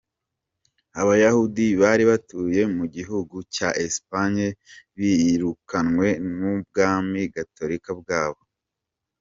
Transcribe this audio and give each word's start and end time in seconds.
Abayahudi 1.01 1.65
bari 1.81 2.03
batuye 2.11 2.61
mu 2.75 2.85
gihugu 2.95 3.35
cya 3.55 3.69
Espagne 3.87 4.47
birukanwe 4.99 6.07
n’ubwami 6.37 7.21
Gatorika 7.35 7.91
bwaho. 7.99 8.41